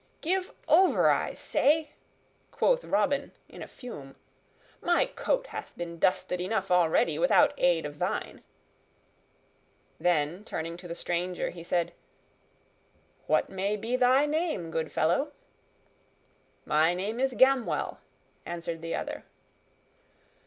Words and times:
"Give 0.21 0.51
over, 0.67 1.11
I 1.11 1.35
say!" 1.35 1.91
quoth 2.49 2.83
Robin 2.83 3.33
in 3.47 3.61
a 3.61 3.67
fume. 3.67 4.15
"My 4.81 5.05
coat 5.05 5.45
hath 5.53 5.73
been 5.77 5.99
dusted 5.99 6.41
enough 6.41 6.71
already, 6.71 7.19
without 7.19 7.53
aid 7.59 7.85
of 7.85 7.99
thine." 7.99 8.41
Then, 9.99 10.43
turning 10.43 10.75
to 10.77 10.87
the 10.87 10.95
stranger, 10.95 11.51
he 11.51 11.63
said, 11.63 11.93
"What 13.27 13.49
may 13.51 13.77
be 13.77 13.95
thy 13.95 14.25
name, 14.25 14.71
good 14.71 14.91
fellow?" 14.91 15.33
"My 16.65 16.95
name 16.95 17.19
is 17.19 17.35
Gamwell," 17.35 17.99
answered 18.43 18.81
the 18.81 18.95
other. 18.95 19.23